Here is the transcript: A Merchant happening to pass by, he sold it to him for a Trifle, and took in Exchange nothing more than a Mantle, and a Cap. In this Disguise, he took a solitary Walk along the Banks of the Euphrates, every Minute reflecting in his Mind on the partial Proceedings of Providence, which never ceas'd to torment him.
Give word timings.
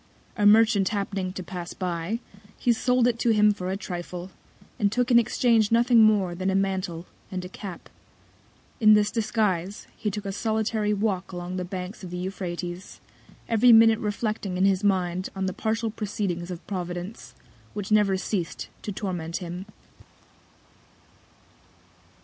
A 0.35 0.47
Merchant 0.47 0.89
happening 0.89 1.31
to 1.33 1.43
pass 1.43 1.75
by, 1.75 2.19
he 2.57 2.73
sold 2.73 3.05
it 3.07 3.19
to 3.19 3.29
him 3.29 3.53
for 3.53 3.69
a 3.69 3.77
Trifle, 3.77 4.31
and 4.79 4.91
took 4.91 5.11
in 5.11 5.19
Exchange 5.19 5.71
nothing 5.71 6.01
more 6.01 6.33
than 6.33 6.49
a 6.49 6.55
Mantle, 6.55 7.05
and 7.31 7.45
a 7.45 7.49
Cap. 7.49 7.87
In 8.79 8.95
this 8.95 9.11
Disguise, 9.11 9.85
he 9.95 10.09
took 10.09 10.25
a 10.25 10.31
solitary 10.31 10.91
Walk 10.91 11.31
along 11.31 11.57
the 11.57 11.63
Banks 11.65 12.03
of 12.03 12.09
the 12.09 12.17
Euphrates, 12.17 12.99
every 13.47 13.71
Minute 13.71 13.99
reflecting 13.99 14.57
in 14.57 14.65
his 14.65 14.83
Mind 14.83 15.29
on 15.35 15.45
the 15.45 15.53
partial 15.53 15.91
Proceedings 15.91 16.49
of 16.49 16.65
Providence, 16.65 17.35
which 17.75 17.91
never 17.91 18.17
ceas'd 18.17 18.69
to 18.81 18.91
torment 18.91 19.37
him. 19.37 19.67